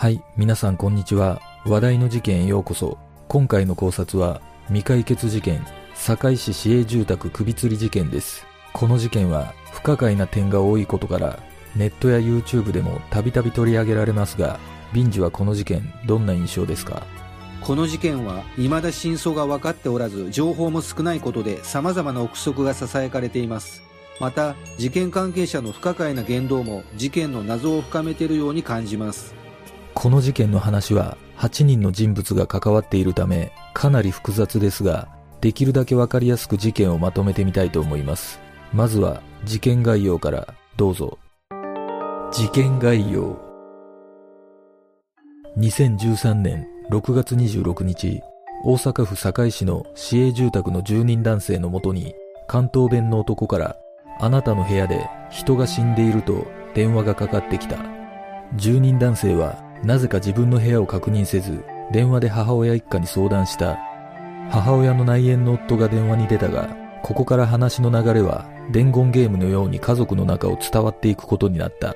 [0.00, 1.42] はい、皆さんこんにちは。
[1.66, 2.96] 話題の事件へようこそ。
[3.28, 5.62] 今回の考察は、未解決事件、
[5.94, 8.46] 堺市市営住宅首吊り事件です。
[8.72, 11.38] この事件は、不可解な点が多いことから、
[11.76, 14.58] ネットや YouTube でもたびたび取り上げられますが、
[14.94, 17.02] ビンジはこの事件、どんな印象ですか？
[17.60, 23.82] この事件は未だ真相が分かっておらず情報も少ないことで様々な憶測が囁かれています
[24.18, 29.34] また事件関係者の不可解な言動も事件の謎を深めているように感じます
[30.00, 35.08] この事件の話は8人の人物が関わっているためかなり複雑ですが
[35.42, 38.40] できるだけわかりやすく事件をまとめてみたいと思います。
[38.72, 41.18] まずは事件概要からどうぞ。
[42.32, 43.38] 事件概要。
[45.58, 48.22] 2013年6月26日
[48.64, 52.14] 大阪府堺市の市営住宅の住人男性のもとに
[52.48, 53.76] 関東弁の男から
[54.18, 57.76] あなたの部屋で人が死んでいると電話がかかってきた。
[58.56, 63.78] 住人男性はなぜか自分の部屋を確認せず電話で母親一家に相談した。
[64.50, 66.68] 母親の内縁の夫が電話に出たが
[67.02, 71.94] ここから話の流れは伝言ゲームのように家族の中を伝わっていくことになった。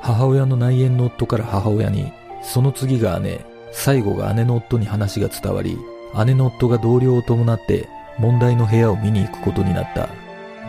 [0.00, 2.12] 母親の内縁の夫から母親に
[2.42, 3.44] その次が姉。
[3.72, 5.78] 最後が姉の夫に話が伝わり
[6.26, 10.08] 姉の夫が同僚を伴って問題の部屋を見に行くことになった。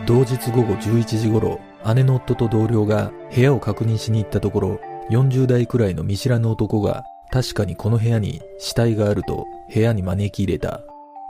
[0.06, 1.58] 同日午後11時頃
[1.94, 4.80] 姉の夫と同僚が部屋を確認しに行ったところ
[5.12, 10.80] 40代くらいの見知らぬ男が確かにこの部屋に死体があると部屋に招き入れた。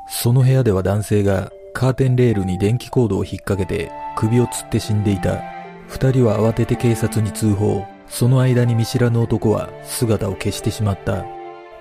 [0.08, 5.42] その部屋では男性がカーテンレールに電気コードを引っ掛けて首を吊って死んでいた。
[5.88, 7.84] 二人は慌てて警察に通報。
[8.06, 11.24] その間に見知らぬ男は姿を消してしまった。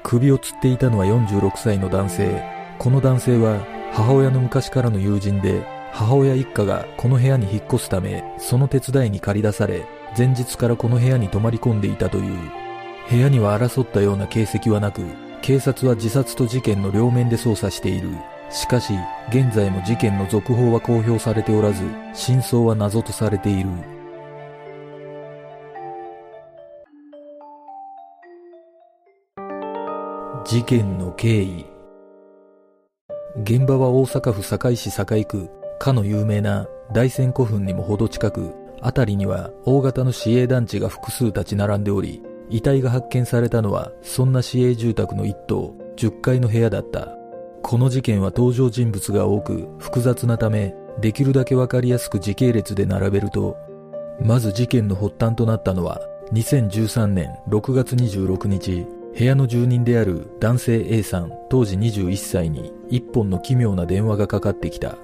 [0.02, 2.44] 首を吊っていたのは46歳の男性。
[2.80, 9.86] この男性は母親の昔からの友人で母親一家がこの部屋に引っ越すためその手伝いに借り出され
[10.18, 12.38] 前日からこの部屋に泊まり込んでいたという。
[13.10, 15.02] 部屋には争ったような形跡はなく
[15.42, 18.10] 警察は自殺と事件の両面で捜査している。
[18.50, 18.94] しかし
[19.30, 21.84] 現在も事件の続報は公表されておらず
[22.14, 23.70] 真相は謎とされている。
[30.46, 31.66] 事件の経緯。
[33.44, 35.50] 現場は大阪府堺市堺区。
[35.80, 47.16] かの有名な大山古墳にもほど近く辺りには大型の市営団地が複数立ち並んでおり遺体が発見されたのはそんな市営住宅の一棟10階の部屋だった。
[47.64, 53.56] この事件は登場人物が多く複雑なためできるだけわかりやすく時系列で並べると
[54.20, 56.02] まず事件の発端となったのは
[56.34, 58.86] 2013年6月26日
[59.18, 64.98] 部屋の住人である男性 A さん当時21歳に一本の奇妙な電話がかかってきた。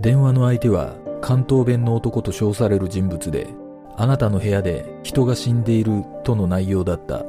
[0.00, 3.46] 電話の相手は関東弁の男と称される人物で
[3.96, 7.24] あなたの部屋で人が死んでいるとの内容だった。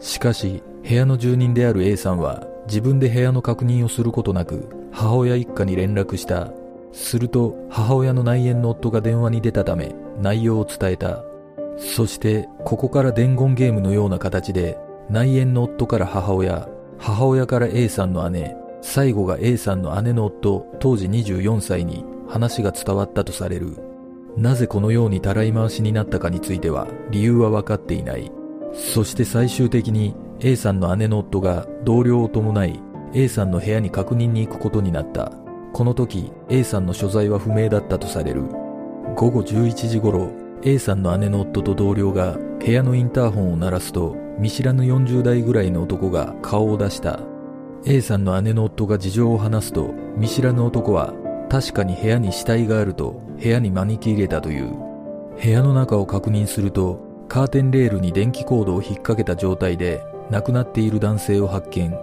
[0.00, 6.52] しかし部屋の住人である A さんは自分で部屋の確認をすることなく母親一家に連絡した。
[6.92, 11.22] すると母親の内縁の夫が電話に出たため内容を伝えた。
[11.76, 14.78] そしてここから伝言ゲームのような形で
[15.10, 16.66] 内縁の夫から母親
[16.98, 23.78] 母親から A さんの姉最後が A さんの姉の夫当時24歳に話が伝わったとされる。
[24.36, 28.32] なぜこのようにたらい回しになったかについては理由は分かっていない。
[28.72, 35.30] そして最終的に A さんの姉の夫が同僚を伴い A さんの部屋に確認に行くことになった。
[35.72, 38.42] この時 A さんの所在は不明だったとされる。
[39.14, 47.20] 午後11時頃 A さんの姉の夫と同僚が部屋のインターホンを鳴らすと見知らぬ40代ぐらいの男が顔を出した。
[47.84, 51.14] A さんの姉の夫が事情を話すと見知らぬ男は
[51.54, 54.76] 確かに部屋に死体があると部屋に招き入れたという。
[55.40, 56.98] 部屋の中を確認すると
[57.28, 61.96] カーテンレールに電気コードを引っ掛けた状態で亡くなっている男性を発見。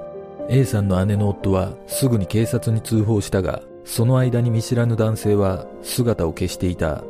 [0.48, 7.04] A さんの姉の夫はすぐに警察に通報したがその間に見知らぬ男性は姿を消していた。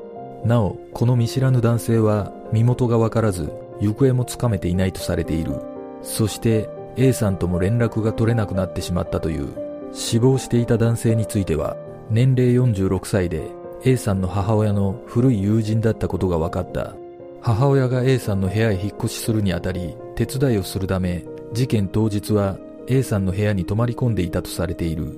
[0.43, 5.61] なおこの見知らぬ男性は身元がわからず行方もつかめていないとされている。
[6.01, 9.49] そして A さんとも連絡が取れなくなってしまったという。
[9.93, 11.77] 死亡していた男性については
[12.11, 13.49] 年齢46歳で
[13.85, 16.93] A さんの母親の古い友人だったことが分かった。
[17.39, 21.23] 母親が A さんの部屋へ引っ越しするにあたり手伝いをするため
[21.53, 25.15] 事件当日は A さんの部屋に泊まり込んでいたとされている。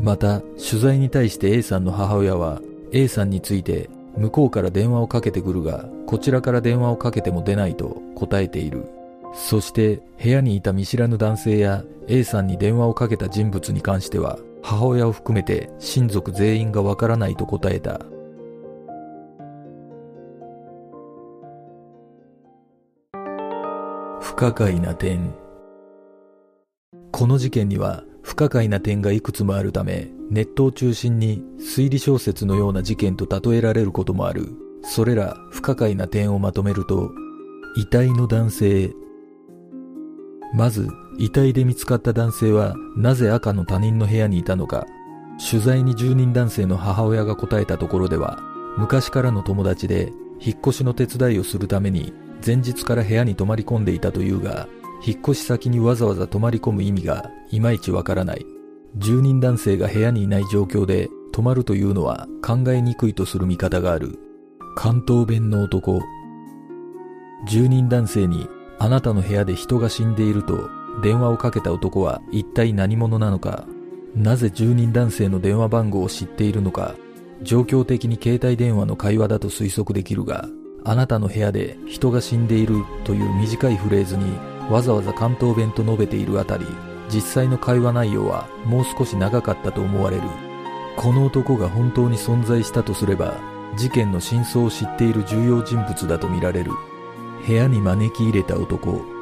[0.00, 2.60] また取材に対して A さんの母親は
[2.90, 8.88] A さんについて向こうから電話をかけてくるがこちらから電話をかけても出ないと答えている。
[9.34, 14.36] そして部屋にいた見知らぬ男性や A さんに電話をかけた人物に関しては
[14.66, 18.00] 母親を含めて親族全員がわからないと答えた。
[24.22, 25.34] 不可解な点。
[27.12, 34.48] この事件には不可解な点がいくつもあるためネットを中心に推理小説のような事件と例えられることもある。
[34.82, 37.10] それら不可解な点をまとめると
[37.76, 38.94] 遺体の男性。
[40.54, 40.88] まず
[41.18, 44.86] 遺体で見つかった男性はなぜ赤の他人の部屋にいたのか
[45.50, 48.40] 取材に住人男性の母親が答えたところでは
[48.76, 52.12] 昔からの友達で引っ越しの手伝いをするために
[52.44, 54.68] 前日から部屋に泊まり込んでいたというが
[55.06, 58.46] 引っ越し先にわざわざ泊まり込む意味がいまいちわからない。
[58.96, 64.18] 住人男性が部屋にいない状況で泊まるというのは考えにくいとする見方がある。
[64.76, 66.00] 関東弁の男。
[67.46, 70.70] 住人男性にあなたの部屋で人が死んでいると
[71.02, 73.66] 電話をかけた男は一体何者なのか
[74.14, 76.94] なぜ住人男性の電話番号を知っているのか
[77.42, 80.48] 状況的に携帯電話の会話だと推測できるが
[80.84, 84.38] あなたの部屋で人が死んでいるという短いフレーズに
[84.70, 86.66] わざわざ関東弁と述べているあたり
[87.12, 90.22] 実際の会話内容はもう少し長かったと思われる。
[90.96, 93.34] この男が本当に存在したとすれば
[93.76, 96.72] 事件の真相を知っている重要人物だとみられる。
[97.46, 99.13] 部屋に招き入れた男。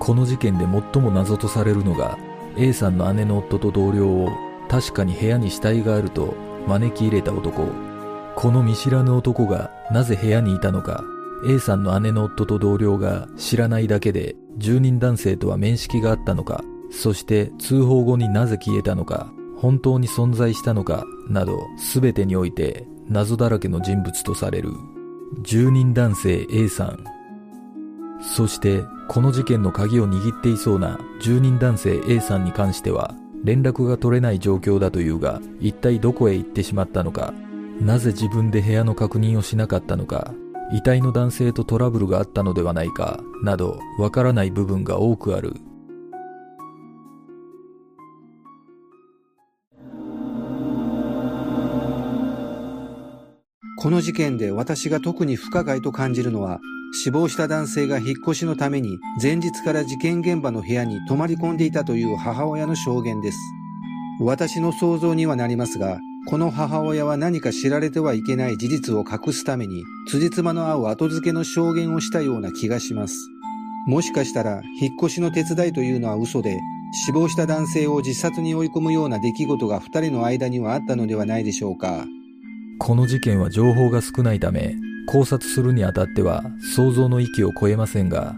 [0.00, 2.18] この事件で最も謎とされるのが
[2.56, 4.30] A さんの姉の夫と同僚を
[4.68, 6.34] 確かに部屋に死体があると
[6.66, 7.68] 招き入れた男。
[8.34, 11.04] この見知らぬ男がなぜ部屋にいたのか。
[11.46, 16.64] A さんの姉の夫と同僚が知らないだけで住人男性とは面識があったのか。
[16.90, 19.32] そして通報後になぜ消えたのか。
[19.56, 21.04] 本当に存在したのか。
[21.28, 21.58] など
[21.92, 24.70] 全てにおいて謎だらけの人物とされる。
[25.42, 27.19] 住人男性 A さん。
[28.22, 37.32] そしてこの事件の鍵を握っていそうな住人男性 A さんに関しては連絡が取れない状況だというが一体どこへ行ってしまったのか
[37.80, 40.34] なぜ自分で部屋の確認をしなかったのか
[40.72, 45.54] 遺体の男性とトラブルがあったのではないかなどわからない部分が多くある。
[53.82, 56.60] この事件で私が特に不可解と感じるのは、
[56.92, 63.38] 死亡した男性が引っ越しのために前日から事件現場の部屋に泊まり込んでいたという母親の証言です。
[64.20, 65.98] 私の想像にはなりますが、
[66.28, 73.16] この母親は何か知られてはいけない事実を隠すために、辻褄の合う後付けの証言をしたような気がします。
[73.86, 76.60] もしかしたら、引っ越しの手伝いというのは嘘で、
[77.06, 82.04] 死亡した男性を自殺に追い込むような出来事が二人の間にはあったのではないでしょうか。
[82.78, 84.74] この事件は情報が少ないため
[85.10, 86.44] 考察するにあたっては
[86.76, 88.36] 想像の域を超えませんが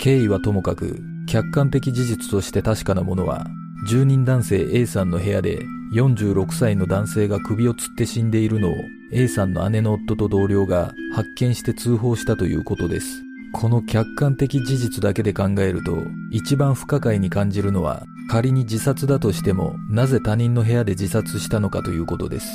[0.00, 3.46] 経緯はともかく客観的事実として確かなものは
[3.86, 5.58] 住人男性 A さんの部屋で
[5.94, 8.74] 46歳の男性が首を吊って死んでいるのを
[9.12, 13.22] A さんの姉の夫と同僚が発見して通報したということです。
[13.52, 15.92] この客観的事実だけで考えると
[16.32, 22.46] 一番不可解に感じるのは仮に自殺だとしてもなぜ他人の部屋で自殺したのかということです。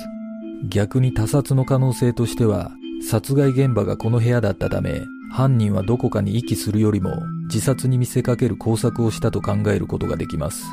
[0.67, 5.01] 逆に他殺の可能性としては、殺害現場がこの部屋だったため、
[5.31, 7.11] 犯人はどこかに遺棄するよりも
[7.45, 10.65] 自殺に見せかける工作をしたと考えることができます。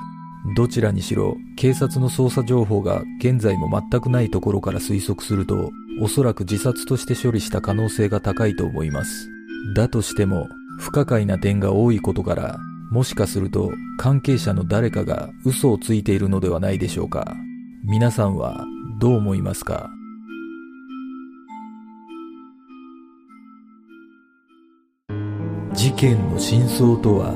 [0.54, 9.28] どちらにしろ、警察の捜査情報が現在も全くないところから推測すると、おそらく自殺として処理した可能性が高いと思います。
[9.74, 10.46] だとしても、
[10.78, 12.58] 不可解な点が多いことから、
[12.92, 17.34] もしかすると関係者の誰かが嘘をついているのではないでしょうか。
[17.84, 18.64] 皆さんは
[19.00, 19.90] どう思いますか？
[25.76, 27.34] 事件の真相とは？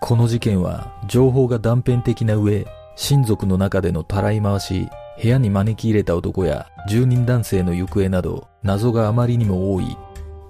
[0.00, 4.88] この事件は情報が断片的な上親族の中でのたらい回し
[5.22, 9.96] 部屋に招き入れた男や住人男性の行方など謎があまりにも多い。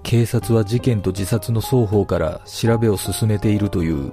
[0.01, 4.11] 警察は事件と自殺の双方から調べを進めているという。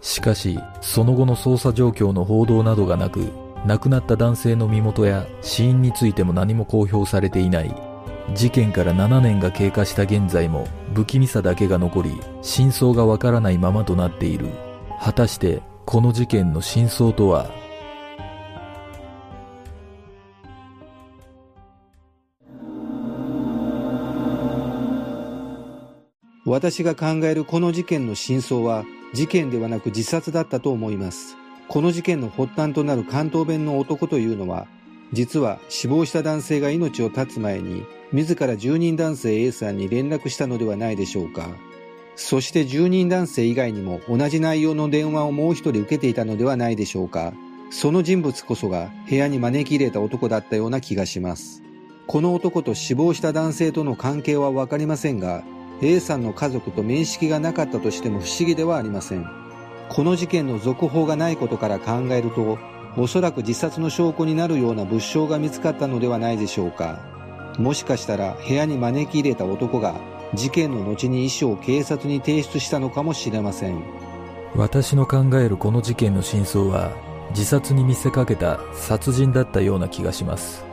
[0.00, 3.30] しかしその後の捜査状況の報道などがなく
[3.66, 7.91] 亡くなった男性の身元や死因についても何も公表されていない。
[8.34, 14.46] 事件から7年が経過した現在も不気味さだけが残り真相がわからないままとなっている。
[15.00, 17.50] 果たしてこの事件の真相とは？
[26.44, 31.36] 私が考えるこの事件の真相は事件ではなく自殺だったと思います。
[31.68, 34.66] この事件の発端となる関東弁の男というのは、
[35.12, 41.48] 実は死亡した男性が命を絶つ前に、自ら住人男性 A さんに連絡したのではないでしょうか。
[42.16, 47.32] そして住人男性以外にも同じ内容の電話をもう一人受けていたのではないでしょうか。
[47.70, 51.62] その人物こそが部屋に招き入れた男だったような気がします。
[52.06, 55.42] この男と死亡した男性との関係はわかりませんが、
[55.84, 59.26] A さんの家族と面識がなかったとしても不思議ではありません
[59.88, 62.56] この事件の続報がないことから考えると
[62.96, 67.00] おそらく自殺の証拠になるような物証が見つかったのではないでしょうか。
[67.58, 69.94] もしかしたら部屋に招き入れた男が
[70.34, 73.82] 事件の後に遺書を警察に提出したのかもしれません。
[74.54, 76.92] 私の考えるこの事件の真相は
[77.30, 80.64] 自殺に見せかけた殺人だったような気がします。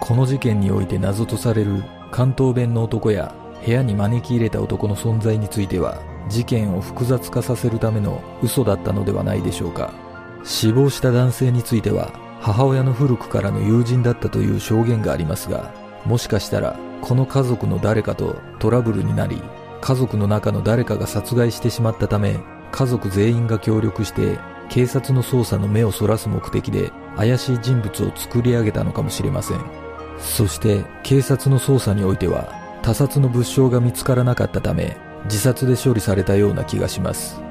[0.00, 10.07] この事件において謎とされる関東弁の男や部屋に招き入れた男の存在については事件を複雑化させるための嘘だったのではないでしょうか。
[10.44, 15.72] 死亡した男性については母親の古くからの友人だったという証言がありますが
[16.04, 19.42] もしかしたらこの家族の誰かとトラブルになり
[19.80, 22.38] 家族の中の誰かが殺害してしまったため
[22.72, 29.88] 家族全員が協力して警察の捜査の目をそらす目的で怪しい人物を作り上げたのかもしれません。
[30.18, 32.52] そして警察の捜査においては
[32.82, 37.47] 他殺の物証が見つからなかったため自殺で処理されたような気がします。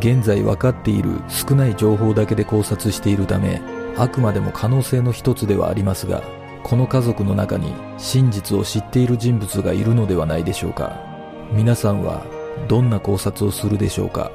[0.00, 3.60] 現在分かっている少ない情報だけで考察しているため
[3.96, 6.22] あくまでも可能性の一つではありますが
[6.62, 11.00] この家族の中に真実を知っている人物がいるのではないでしょうか。
[11.52, 12.26] 皆さんは
[12.68, 14.30] どんな考察をするでしょうか。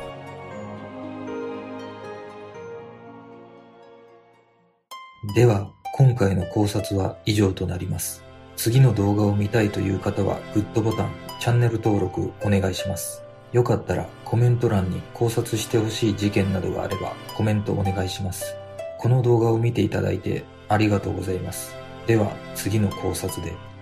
[5.36, 8.24] では今回の考察は以上となります。
[8.56, 13.23] 次の動画を見たいという方はグッドボタンチャンネル登録お願いします。
[13.54, 18.56] よかったらコメント欄に考察してほしい事件などがあればコメントお願いします
[18.98, 21.76] この動画を見ていただいてありがとうございます
[22.08, 23.73] では次の考察で。